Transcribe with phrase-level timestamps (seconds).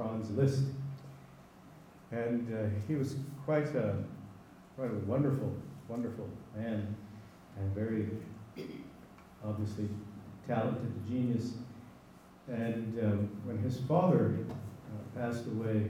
[0.00, 0.64] Franz Liszt.
[2.10, 3.96] And uh, he was quite a,
[4.76, 5.54] quite a wonderful,
[5.88, 6.96] wonderful man,
[7.58, 8.08] and very
[9.44, 9.88] obviously
[10.48, 11.52] talented, genius.
[12.48, 15.86] And um, when his father uh, passed away,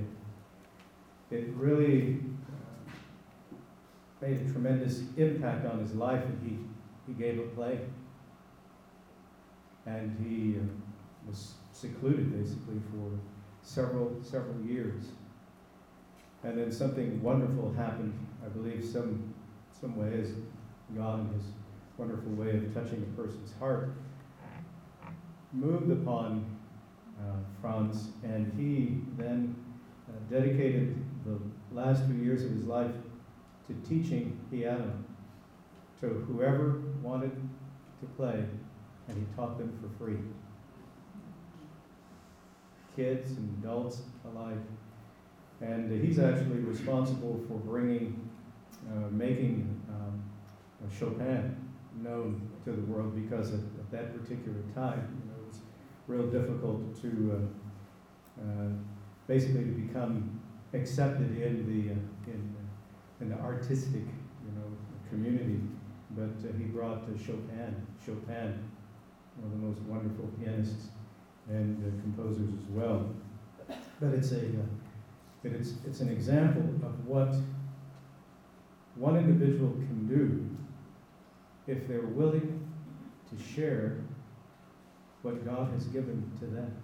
[1.30, 2.18] it really
[2.48, 2.92] uh,
[4.20, 6.58] made a tremendous impact on his life, and he,
[7.06, 7.78] he gave a play
[9.86, 10.62] and he uh,
[11.26, 13.18] was secluded basically for
[13.62, 15.04] several several years.
[16.42, 18.14] And then something wonderful happened.
[18.44, 19.34] I believe some
[19.78, 20.32] some way as
[20.96, 21.44] God in His
[21.96, 23.90] wonderful way of touching a person's heart
[25.52, 26.44] moved upon
[27.20, 29.54] uh, Franz, and he then
[30.08, 30.96] uh, dedicated
[31.26, 31.38] the
[31.72, 32.92] last few years of his life
[33.66, 34.92] to teaching piano
[36.00, 37.32] to whoever wanted
[38.00, 38.44] to play
[39.10, 40.18] and he taught them for free.
[43.00, 44.58] Kids and adults alike.
[45.62, 48.28] And he's actually responsible for bringing,
[48.90, 50.22] uh, making um,
[50.92, 51.56] Chopin
[52.02, 55.60] known to the world because at, at that particular time, you know, it was
[56.08, 57.40] real difficult to
[58.38, 58.68] uh, uh,
[59.26, 60.38] basically to become
[60.74, 62.54] accepted in the uh, in,
[63.22, 64.04] in the artistic,
[64.44, 64.76] you know,
[65.08, 65.58] community.
[66.10, 67.86] But uh, he brought Chopin.
[68.04, 68.62] Chopin,
[69.36, 70.88] one of the most wonderful pianists
[71.48, 73.08] and uh, composers as well.
[74.00, 74.66] But it's a, uh,
[75.42, 77.34] but it's it's an example of what
[78.96, 80.46] one individual can do
[81.66, 82.66] if they're willing
[83.30, 83.98] to share
[85.22, 86.74] what God has given to them.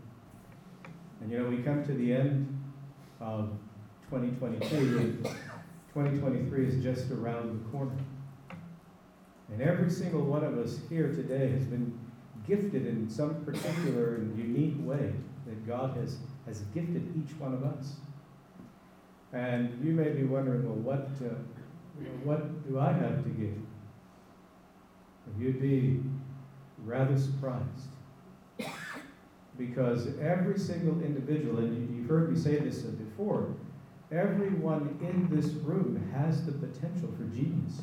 [1.20, 2.52] And you know, we come to the end
[3.20, 3.50] of
[4.10, 5.24] 2022, and
[5.94, 7.96] 2023 is just around the corner.
[9.50, 11.98] And every single one of us here today has been
[12.46, 15.12] gifted in some particular and unique way
[15.46, 17.94] that God has, has gifted each one of us.
[19.32, 21.34] And you may be wondering, well, what, uh,
[22.24, 23.58] what do I have to give?
[25.26, 26.00] And You'd be
[26.84, 27.90] rather surprised.
[29.58, 33.54] Because every single individual, and you've heard me say this before,
[34.12, 37.80] everyone in this room has the potential for genius.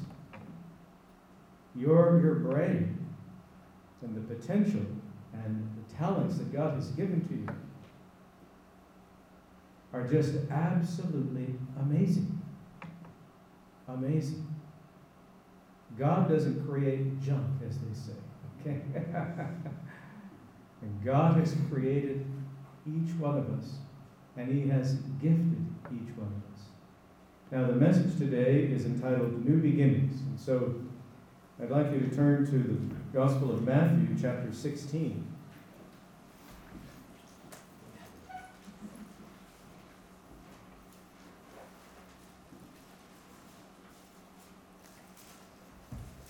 [1.75, 3.02] Your, your brain
[4.03, 4.85] and the potential
[5.33, 7.47] and the talents that God has given to you
[9.93, 12.41] are just absolutely amazing.
[13.87, 14.47] Amazing.
[15.97, 18.17] God doesn't create junk, as they say.
[18.61, 18.81] Okay?
[20.81, 22.25] and God has created
[22.87, 23.75] each one of us,
[24.35, 26.61] and He has gifted each one of us.
[27.51, 30.21] Now, the message today is entitled New Beginnings.
[30.21, 30.73] And so
[31.61, 35.27] I'd like you to turn to the Gospel of Matthew, chapter 16.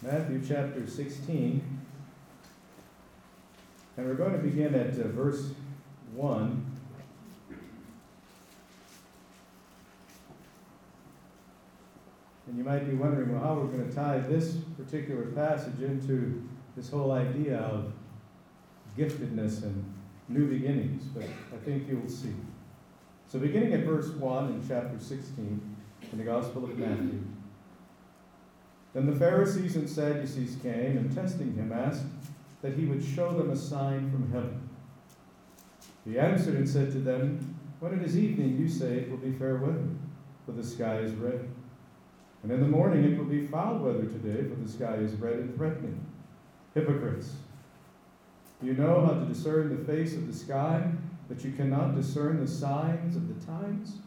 [0.02, 1.80] Matthew chapter 16.
[3.96, 5.52] And we're going to begin at uh, verse
[6.14, 6.73] 1.
[12.54, 16.48] And you might be wondering, well, how we're going to tie this particular passage into
[16.76, 17.92] this whole idea of
[18.96, 19.84] giftedness and
[20.30, 22.36] new beginnings, but I think you'll see.
[23.28, 25.76] So, beginning at verse 1 in chapter 16
[26.12, 27.24] in the Gospel of Matthew.
[28.94, 32.06] Then the Pharisees and Sadducees came and testing him asked
[32.62, 34.70] that he would show them a sign from heaven.
[36.06, 39.32] He answered and said to them, When it is evening, you say it will be
[39.32, 39.88] fair weather,
[40.46, 41.50] for the sky is red.
[42.44, 45.36] And in the morning it will be foul weather today, for the sky is red
[45.36, 46.06] and threatening.
[46.74, 47.32] Hypocrites!
[48.62, 50.92] You know how to discern the face of the sky,
[51.28, 53.98] but you cannot discern the signs of the times?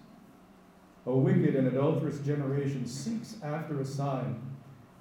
[1.06, 4.40] A wicked and adulterous generation seeks after a sign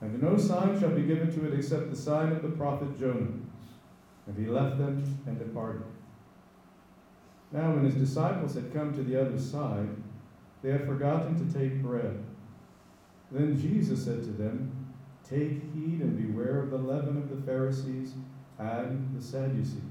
[0.01, 3.27] and no sign shall be given to it except the sign of the prophet Jonah.
[4.27, 5.83] And he left them and departed.
[7.51, 9.89] Now, when his disciples had come to the other side,
[10.61, 12.24] they had forgotten to take bread.
[13.31, 14.93] Then Jesus said to them,
[15.27, 18.13] Take heed and beware of the leaven of the Pharisees
[18.59, 19.81] and the Sadducees.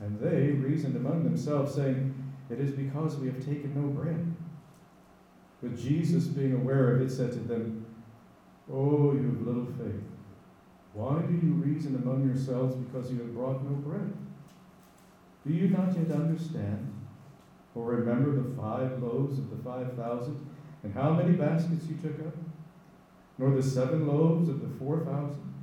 [0.00, 2.14] And they reasoned among themselves, saying,
[2.50, 4.34] It is because we have taken no bread.
[5.62, 7.86] But Jesus, being aware of it, said to them,
[8.70, 10.04] Oh, you have little faith.
[10.92, 14.12] Why do you reason among yourselves because you have brought no bread?
[15.46, 16.92] Do you not yet understand?
[17.74, 20.44] Or remember the five loaves of the five thousand,
[20.82, 22.34] and how many baskets you took up?
[23.38, 25.54] Nor the seven loaves of the four thousand,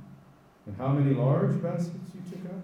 [0.66, 2.62] and how many large baskets you took up?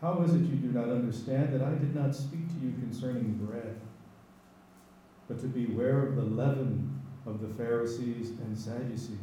[0.00, 3.40] How is it you do not understand that I did not speak to you concerning
[3.44, 3.80] bread,
[5.28, 9.18] but to beware of the leaven of the Pharisees and Sadducees.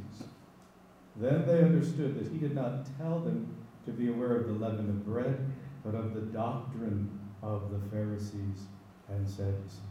[1.16, 3.56] Then they understood that he did not tell them
[3.86, 5.38] to be aware of the leaven of bread,
[5.84, 8.66] but of the doctrine of the Pharisees
[9.10, 9.91] and Sadducees.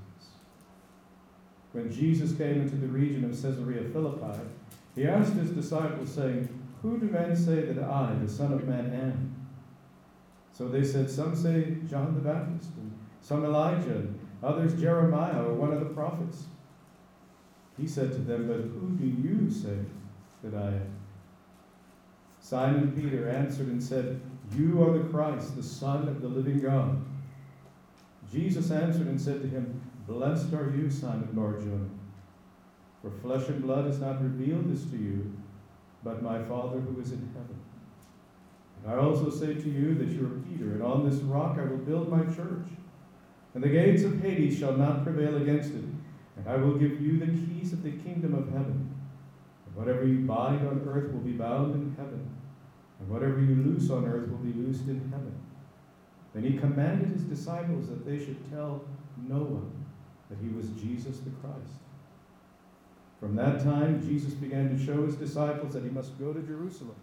[1.72, 4.40] When Jesus came into the region of Caesarea Philippi,
[4.96, 6.48] he asked his disciples, saying,
[6.82, 9.36] Who do men say that I, the Son of Man, am?
[10.52, 15.54] So they said, Some say John the Baptist, and some Elijah, and others Jeremiah or
[15.54, 16.44] one of the prophets.
[17.78, 19.78] He said to them, But who do you say
[20.42, 20.96] that I am?
[22.40, 24.20] Simon Peter answered and said,
[24.56, 27.00] You are the Christ, the Son of the living God.
[28.32, 31.88] Jesus answered and said to him, Blessed are you, Simon Barjona,
[33.00, 35.32] for flesh and blood has not revealed this to you,
[36.02, 37.56] but my Father who is in heaven.
[38.82, 41.62] And I also say to you that you are Peter, and on this rock I
[41.62, 42.66] will build my church,
[43.54, 45.84] and the gates of Hades shall not prevail against it.
[46.36, 48.92] And I will give you the keys of the kingdom of heaven.
[49.64, 52.28] And whatever you bind on earth will be bound in heaven,
[52.98, 55.36] and whatever you loose on earth will be loosed in heaven.
[56.34, 58.82] Then he commanded his disciples that they should tell
[59.28, 59.79] no one
[60.30, 61.80] that he was Jesus the Christ.
[63.20, 66.96] From that time, Jesus began to show his disciples that he must go to Jerusalem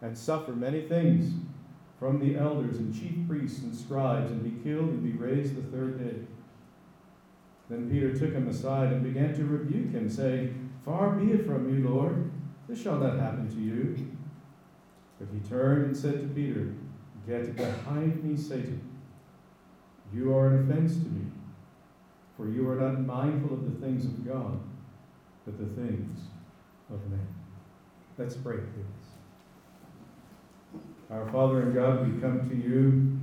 [0.00, 1.32] and suffer many things
[1.98, 5.76] from the elders and chief priests and scribes and be killed and be raised the
[5.76, 6.16] third day.
[7.68, 11.72] Then Peter took him aside and began to rebuke him, saying, Far be it from
[11.72, 12.30] you, Lord,
[12.68, 14.16] this shall not happen to you.
[15.18, 16.74] But he turned and said to Peter,
[17.26, 18.80] Get behind me, Satan.
[20.12, 21.30] You are an offense to me,
[22.42, 24.58] for you are not mindful of the things of God,
[25.44, 26.18] but the things
[26.90, 27.28] of man.
[28.18, 29.06] Let's pray, please.
[31.08, 33.16] Our Father and God, we come to you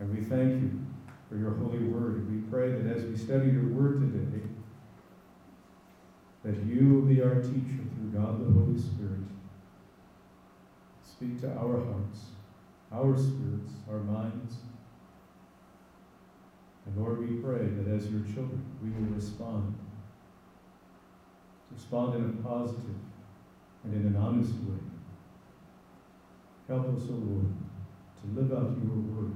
[0.00, 0.84] and we thank you
[1.28, 2.28] for your holy word.
[2.28, 4.42] We pray that as we study your word today,
[6.42, 9.20] that you will be our teacher through God the Holy Spirit.
[11.04, 12.30] Speak to our hearts,
[12.92, 14.56] our spirits, our minds.
[16.86, 19.74] And Lord, we pray that as your children, we will respond.
[21.72, 22.94] Respond in a positive
[23.84, 24.78] and in an honest way.
[26.68, 27.52] Help us, O Lord,
[28.20, 29.32] to live out your word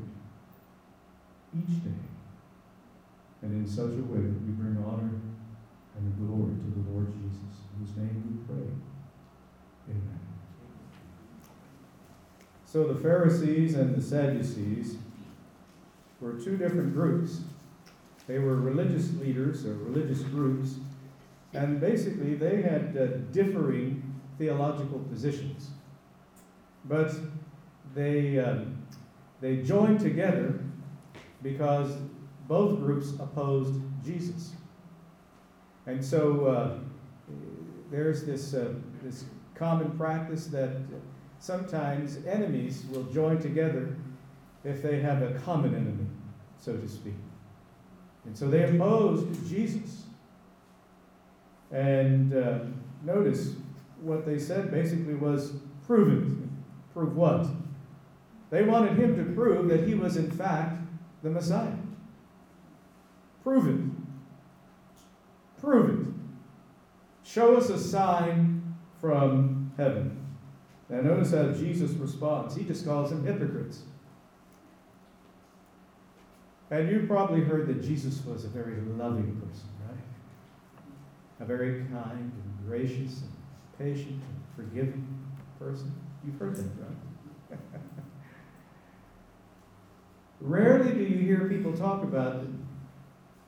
[1.54, 1.90] each day
[3.42, 5.10] and in such a way that we bring honor
[5.96, 8.68] and glory to the Lord Jesus, in whose name we pray.
[9.88, 10.20] Amen.
[12.64, 14.96] So the Pharisees and the Sadducees
[16.20, 17.40] were two different groups.
[18.26, 20.76] They were religious leaders or religious groups,
[21.52, 24.02] and basically they had uh, differing
[24.38, 25.70] theological positions.
[26.84, 27.12] But
[27.94, 28.76] they, um,
[29.40, 30.60] they joined together
[31.42, 31.96] because
[32.46, 34.52] both groups opposed Jesus.
[35.86, 36.78] And so uh,
[37.90, 39.24] there's this, uh, this
[39.54, 40.76] common practice that
[41.38, 43.96] sometimes enemies will join together
[44.64, 46.06] if they have a common enemy,
[46.58, 47.14] so to speak.
[48.24, 50.04] And so they opposed Jesus.
[51.70, 52.58] And uh,
[53.02, 53.54] notice
[54.02, 55.52] what they said basically was
[55.86, 56.48] prove it.
[56.92, 57.46] Prove what?
[58.50, 60.76] They wanted him to prove that he was, in fact,
[61.22, 61.72] the Messiah.
[63.42, 63.80] Prove it.
[65.60, 66.06] Prove it.
[67.22, 70.16] Show us a sign from heaven.
[70.88, 72.56] Now, notice how Jesus responds.
[72.56, 73.82] He just calls them hypocrites.
[76.70, 81.40] And you probably heard that Jesus was a very loving person, right?
[81.40, 83.32] A very kind and gracious and
[83.78, 85.06] patient and forgiving
[85.58, 85.92] person.
[86.24, 86.70] You've heard that,
[87.50, 87.60] right?
[90.40, 92.46] Rarely do you hear people talk about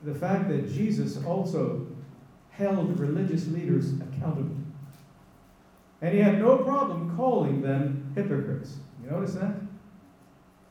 [0.03, 1.87] the fact that Jesus also
[2.51, 4.55] held religious leaders accountable.
[6.01, 8.75] And he had no problem calling them hypocrites.
[9.01, 9.55] You notice that?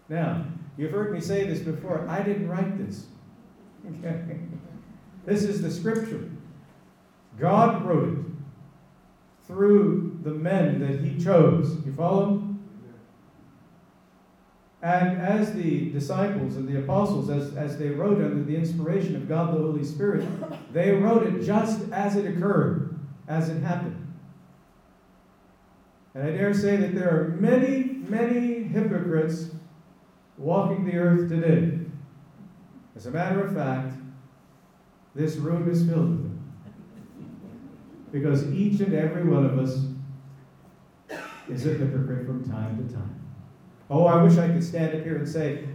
[0.08, 0.44] Now,
[0.76, 2.06] you've heard me say this before.
[2.08, 3.06] I didn't write this.
[3.98, 4.38] Okay?
[5.24, 6.30] This is the scripture.
[7.38, 8.24] God wrote it
[9.46, 11.76] through the men that he chose.
[11.84, 12.48] You follow?
[14.82, 19.28] And as the disciples and the apostles, as, as they wrote under the inspiration of
[19.28, 20.26] God the Holy Spirit,
[20.72, 22.98] they wrote it just as it occurred,
[23.28, 23.98] as it happened.
[26.14, 29.50] And I dare say that there are many, many hypocrites
[30.42, 31.78] walking the earth today.
[32.96, 33.94] As a matter of fact,
[35.14, 36.52] this room is filled with them.
[38.10, 39.86] Because each and every one of us
[41.48, 43.20] is a hypocrite from time to time.
[43.88, 45.68] Oh, I wish I could stand up here and say,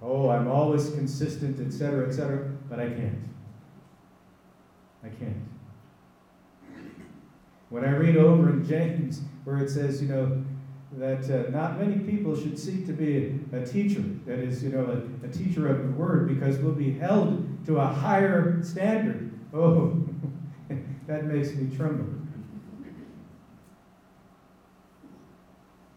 [0.00, 3.18] oh, I'm always consistent, etc., etc., but I can't.
[5.02, 5.48] I can't.
[7.70, 10.44] When I read over in James, where it says, you know,
[10.92, 14.84] that uh, not many people should seek to be a, teacher, that is, you know,
[14.84, 19.30] a, a, teacher of the word, because we'll be held to a higher standard.
[19.52, 20.02] Oh,
[21.06, 22.06] that makes me tremble.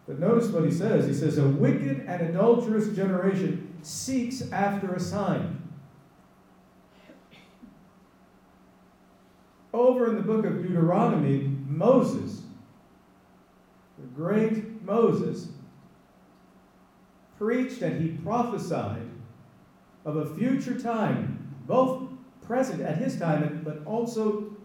[0.06, 1.06] But notice what he says.
[1.06, 5.58] He says, A wicked and adulterous generation seeks after a sign.
[9.72, 12.42] Over in the book of Deuteronomy, Moses,
[13.98, 15.48] the great Moses,
[17.38, 19.08] preached and he prophesied
[20.04, 22.08] of a future time, both
[22.46, 24.56] present at his time, but also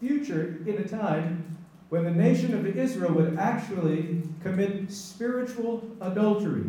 [0.00, 1.56] future in a time
[1.88, 6.64] when the nation of Israel would actually commit spiritual adultery.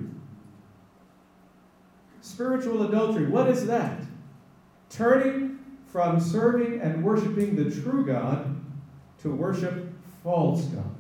[2.22, 4.02] Spiritual adultery, what is that?
[4.90, 8.56] Turning from serving and worshiping the true God
[9.22, 9.92] to worship
[10.24, 10.97] false gods.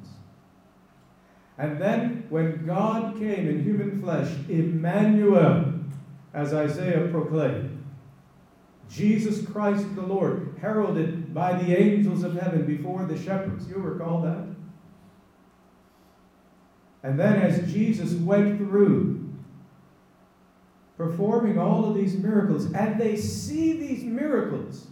[1.57, 5.73] And then, when God came in human flesh, Emmanuel,
[6.33, 7.83] as Isaiah proclaimed,
[8.89, 13.67] Jesus Christ the Lord, heralded by the angels of heaven before the shepherds.
[13.67, 14.45] You recall that?
[17.03, 19.17] And then as Jesus went through
[20.97, 24.87] performing all of these miracles, and they see these miracles.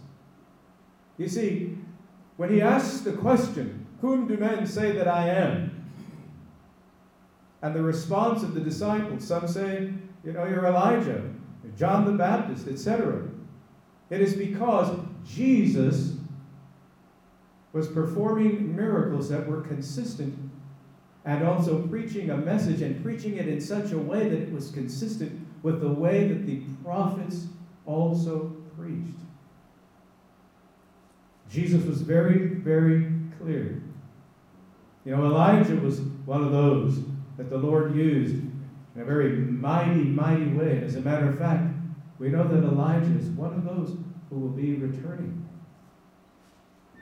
[1.18, 1.76] You see,
[2.36, 5.85] when he asks the question, Whom do men say that I am?
[7.66, 9.92] And the response of the disciples, some say,
[10.24, 11.20] You know, you're Elijah,
[11.76, 13.24] John the Baptist, etc.
[14.08, 14.96] It is because
[15.26, 16.12] Jesus
[17.72, 20.38] was performing miracles that were consistent
[21.24, 24.70] and also preaching a message and preaching it in such a way that it was
[24.70, 27.46] consistent with the way that the prophets
[27.84, 29.18] also preached.
[31.50, 33.82] Jesus was very, very clear.
[35.04, 37.00] You know, Elijah was one of those
[37.36, 40.82] that the Lord used in a very mighty, mighty way.
[40.82, 41.64] As a matter of fact,
[42.18, 43.96] we know that Elijah is one of those
[44.30, 45.46] who will be returning.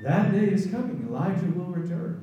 [0.02, 1.06] That day is coming.
[1.08, 2.20] Elijah will return.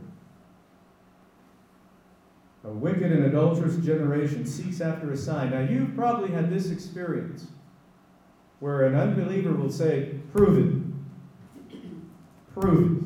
[2.63, 5.51] A wicked and adulterous generation seeks after a sign.
[5.51, 7.47] Now, you've probably had this experience
[8.59, 11.81] where an unbeliever will say, Prove it.
[12.53, 13.03] Prove it.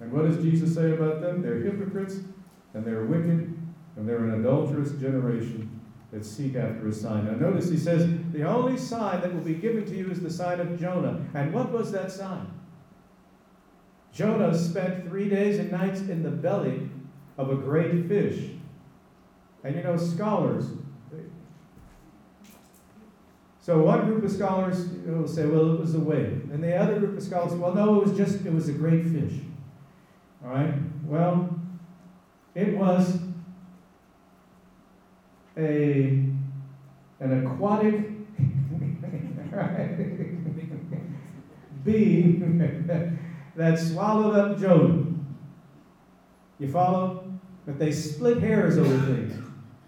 [0.00, 1.42] And what does Jesus say about them?
[1.42, 2.20] They're hypocrites,
[2.74, 3.56] and they're wicked,
[3.96, 5.80] and they're an adulterous generation
[6.12, 7.26] that seek after a sign.
[7.26, 10.30] Now, notice he says, The only sign that will be given to you is the
[10.30, 11.20] sign of Jonah.
[11.34, 12.46] And what was that sign?
[14.12, 16.88] Jonah spent three days and nights in the belly
[17.36, 18.50] of a great fish.
[19.64, 20.66] And you know, scholars,
[23.68, 26.24] so one group of scholars will say, well, it was a whale.
[26.24, 28.72] And the other group of scholars say, well, no, it was just, it was a
[28.72, 29.34] great fish.
[30.44, 30.74] All right?
[31.04, 31.58] Well,
[32.54, 33.18] it was
[35.56, 36.24] a,
[37.20, 37.94] an aquatic
[41.84, 43.18] being
[43.56, 45.06] that swallowed up Jonah.
[46.58, 47.24] You follow?
[47.66, 49.34] But they split hairs over things.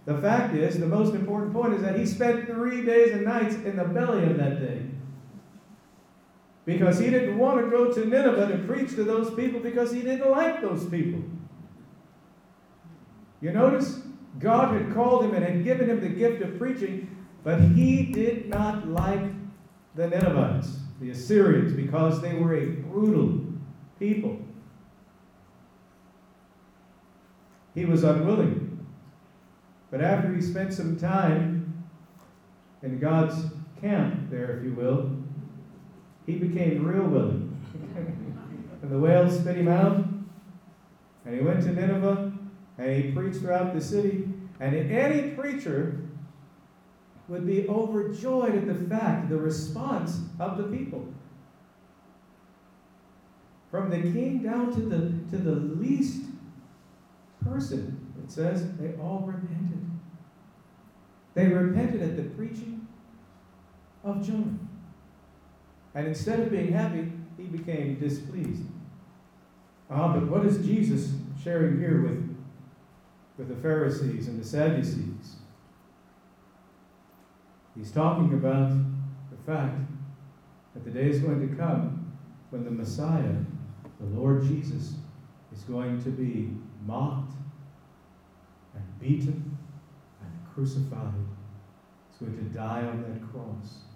[0.07, 3.55] The fact is, the most important point is that he spent three days and nights
[3.55, 4.90] in the belly of that thing.
[6.71, 10.03] Because he didn't want to go to Nineveh and preach to those people because he
[10.03, 11.21] didn't like those people.
[13.41, 14.03] You notice?
[14.39, 18.49] God had called him and had given him the gift of preaching, but he did
[18.49, 19.21] not like
[19.97, 23.41] the Ninevites, the Assyrians, because they were a brutal
[23.99, 24.39] people.
[27.75, 28.87] He was unwilling.
[29.91, 31.85] But after he spent some time
[32.85, 33.47] in God's
[33.81, 35.20] camp there, if you will,
[36.31, 37.57] he became real willing.
[38.83, 40.05] and the whales spit him out,
[41.25, 42.33] and he went to Nineveh,
[42.79, 44.29] and he preached throughout the city.
[44.61, 46.01] And any preacher
[47.29, 51.07] would be overjoyed at the fact, the response of the people.
[53.71, 56.23] From the king down to the, to the least
[57.45, 59.91] person, it says they all repented.
[61.35, 62.89] They repented at the preaching
[64.03, 64.59] of Jonah.
[66.01, 68.63] And instead of being happy, he became displeased.
[69.91, 71.13] Ah, but what is Jesus
[71.45, 72.37] sharing here with,
[73.37, 75.37] with the Pharisees and the Sadducees?
[77.77, 79.79] He's talking about the fact
[80.73, 82.11] that the day is going to come
[82.49, 83.37] when the Messiah
[84.01, 84.95] the Lord Jesus
[85.53, 86.49] is going to be
[86.87, 87.35] mocked
[88.75, 89.59] and beaten
[90.23, 91.13] and crucified.
[92.09, 93.90] He's going to die on that cross.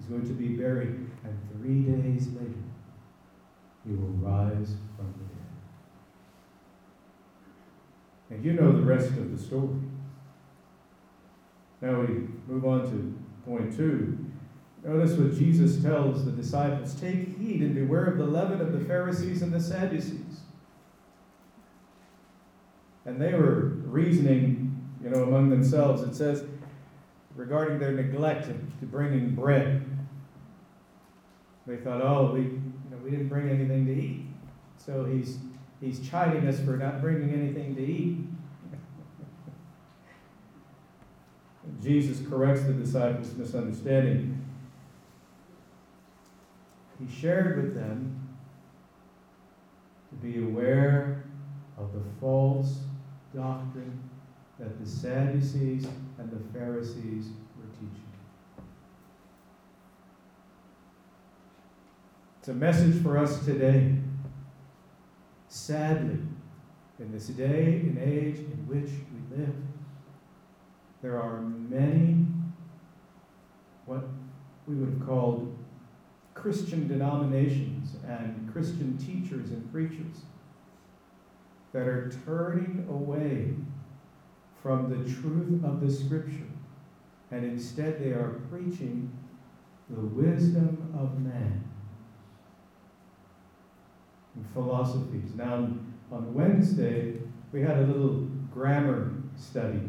[0.00, 2.54] He's going to be buried, and three days later,
[3.86, 5.50] he will rise from the dead.
[8.30, 9.76] And you know the rest of the story.
[11.82, 14.18] Now we move on to point two.
[14.82, 18.82] Notice what Jesus tells the disciples take heed and beware of the leaven of the
[18.86, 20.40] Pharisees and the Sadducees.
[23.04, 26.02] And they were reasoning, you know, among themselves.
[26.02, 26.44] It says,
[27.36, 29.89] regarding their neglect to bringing bread.
[31.66, 34.26] They thought, oh, we, you know, we didn't bring anything to eat.
[34.76, 35.38] So he's,
[35.80, 38.18] he's chiding us for not bringing anything to eat.
[41.82, 44.40] Jesus corrects the disciples' misunderstanding
[47.00, 48.28] he shared with them
[50.10, 51.24] to be aware
[51.78, 52.80] of the false
[53.34, 53.98] doctrine
[54.58, 55.86] that the Sadducees
[56.18, 58.04] and the Pharisees were teaching.
[62.40, 63.96] It's a message for us today.
[65.48, 66.20] Sadly,
[66.98, 69.54] in this day and age in which we live,
[71.02, 72.24] there are many
[73.84, 74.04] what
[74.66, 75.54] we would have called
[76.32, 80.22] Christian denominations and Christian teachers and preachers
[81.74, 83.52] that are turning away
[84.62, 86.48] from the truth of the Scripture,
[87.32, 89.12] and instead they are preaching
[89.90, 91.69] the wisdom of man
[94.52, 95.34] philosophies.
[95.34, 95.68] Now,
[96.12, 97.18] on Wednesday,
[97.52, 99.80] we had a little grammar study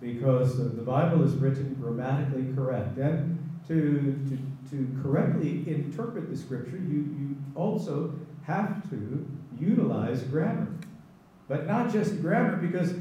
[0.00, 2.96] because the Bible is written grammatically correct.
[2.98, 9.26] And to, to, to correctly interpret the Scripture, you, you also have to
[9.58, 10.68] utilize grammar.
[11.48, 12.94] But not just grammar, because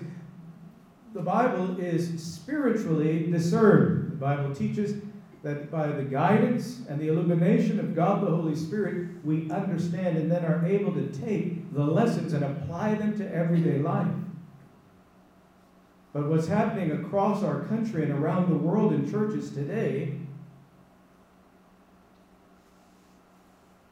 [1.14, 4.12] the Bible is spiritually discerned.
[4.12, 5.02] The Bible teaches
[5.44, 10.30] that by the guidance and the illumination of God the Holy Spirit, we understand and
[10.30, 14.08] then are able to take the lessons and apply them to everyday life.
[16.12, 20.16] But what's happening across our country and around the world in churches today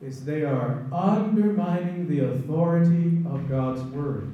[0.01, 4.33] is they are undermining the authority of God's Word.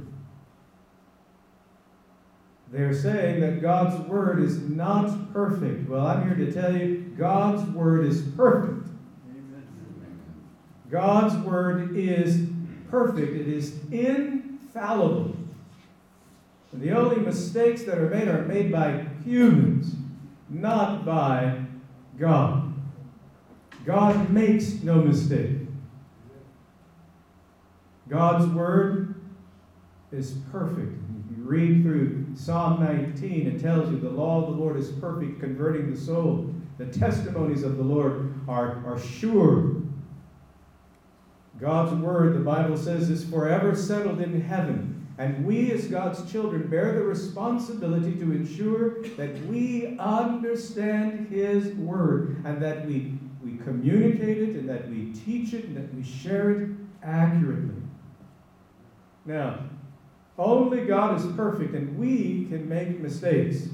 [2.71, 5.87] They're saying that God's Word is not perfect.
[5.87, 8.87] Well, I'm here to tell you God's Word is perfect.
[10.89, 12.47] God's Word is
[12.89, 15.35] perfect, it is infallible.
[16.71, 19.95] And the only mistakes that are made are made by humans,
[20.49, 21.61] not by
[22.17, 22.73] God.
[23.85, 25.57] God makes no mistake.
[28.07, 29.15] God's Word
[30.11, 30.93] is perfect.
[31.29, 35.39] You read through Psalm 19, it tells you the law of the Lord is perfect,
[35.39, 36.53] converting the soul.
[36.77, 39.75] The testimonies of the Lord are, are sure.
[41.59, 45.07] God's Word, the Bible says, is forever settled in heaven.
[45.17, 52.41] And we, as God's children, bear the responsibility to ensure that we understand His Word
[52.43, 56.49] and that we, we communicate it and that we teach it and that we share
[56.51, 56.69] it
[57.03, 57.75] accurately.
[59.25, 59.59] Now,
[60.37, 63.69] only God is perfect, and we can make mistakes.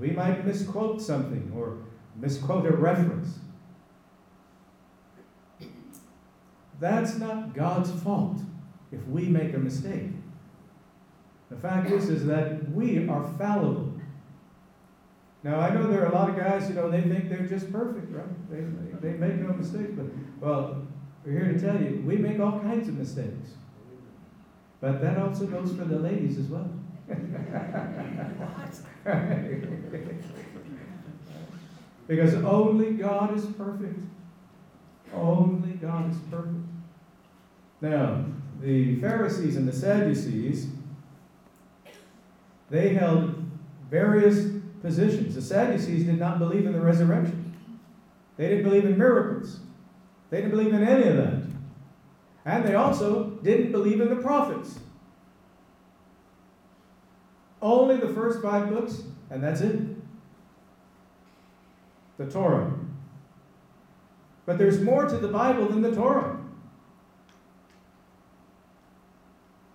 [0.00, 1.78] We might misquote something or
[2.16, 3.38] misquote a reference.
[6.80, 8.38] That's not God's fault
[8.92, 10.10] if we make a mistake.
[11.50, 13.94] The fact is, is that we are fallible.
[15.42, 17.72] Now, I know there are a lot of guys, you know, they think they're just
[17.72, 18.50] perfect, right?
[18.50, 19.92] They, they, they make no mistakes.
[19.96, 20.06] But,
[20.40, 20.86] well,
[21.24, 23.50] we're here to tell you, we make all kinds of mistakes.
[24.80, 26.70] But that also goes for the ladies as well.
[32.06, 33.98] because only God is perfect.
[35.12, 36.64] Only God is perfect.
[37.80, 38.24] Now,
[38.60, 40.68] the Pharisees and the Sadducees
[42.70, 43.34] they held
[43.90, 44.50] various
[44.82, 45.34] positions.
[45.34, 47.56] The Sadducees did not believe in the resurrection,
[48.36, 49.60] they didn't believe in miracles,
[50.30, 51.37] they didn't believe in any of that.
[52.48, 54.78] And they also didn't believe in the prophets.
[57.60, 59.78] Only the first five books, and that's it.
[62.16, 62.72] The Torah.
[64.46, 66.40] But there's more to the Bible than the Torah.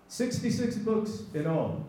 [0.08, 1.86] 66 books in all.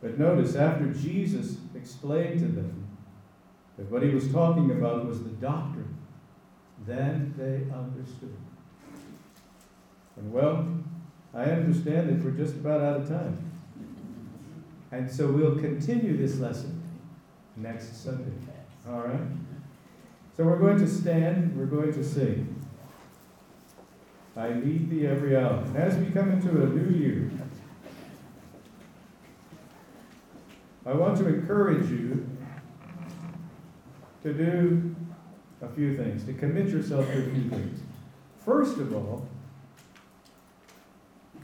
[0.00, 2.86] But notice, after Jesus explained to them
[3.78, 5.96] that what he was talking about was the doctrine,
[6.86, 8.36] then they understood.
[10.16, 10.66] And well,
[11.34, 13.50] I understand that we're just about out of time.
[14.92, 16.82] And so we'll continue this lesson
[17.56, 18.32] next Sunday.
[18.88, 19.20] All right?
[20.36, 22.52] So we're going to stand, we're going to sing.
[24.36, 25.62] I need thee every hour.
[25.64, 27.30] And as we come into a new year,
[30.84, 32.28] I want to encourage you
[34.22, 34.94] to do
[35.62, 37.80] a few things, to commit yourself to a few things.
[38.44, 39.26] First of all,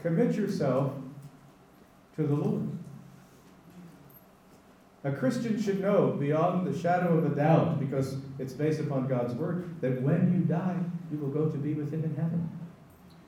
[0.03, 0.93] commit yourself
[2.15, 2.69] to the Lord.
[5.05, 9.33] A Christian should know beyond the shadow of a doubt, because it's based upon God's
[9.33, 10.77] word, that when you die,
[11.11, 12.49] you will go to be with Him in heaven.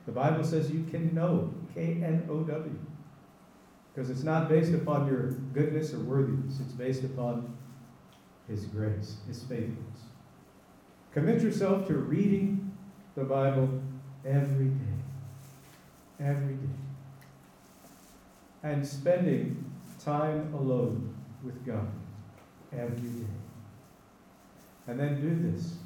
[0.06, 2.78] The Bible says you can know, K N O W.
[3.92, 7.56] Because it's not based upon your goodness or worthiness, it's based upon
[8.48, 10.00] His grace, His faithfulness.
[11.12, 12.72] Commit yourself to reading
[13.16, 13.82] the Bible
[14.24, 14.95] every day.
[16.18, 16.76] Every day.
[18.62, 19.70] And spending
[20.02, 21.88] time alone with God
[22.72, 23.26] every day.
[24.86, 25.76] And then do this.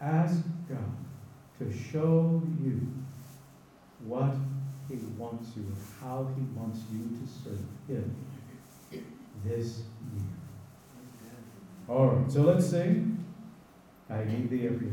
[0.00, 0.94] Ask God
[1.58, 2.86] to show you
[4.04, 4.34] what
[4.88, 8.16] he wants you, and how He wants you to serve Him
[9.44, 9.82] this
[10.14, 10.24] year.
[11.86, 13.24] All right, so let's sing.
[14.08, 14.92] I need thee every